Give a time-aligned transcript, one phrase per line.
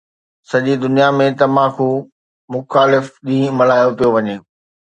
[0.49, 1.89] سڄي دنيا ۾ تمباڪو
[2.53, 4.35] مخالف ڏينهن ملهايو پيو وڃي